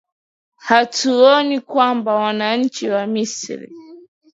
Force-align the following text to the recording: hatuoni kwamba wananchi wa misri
hatuoni 0.57 1.59
kwamba 1.61 2.13
wananchi 2.15 2.89
wa 2.89 3.07
misri 3.07 3.73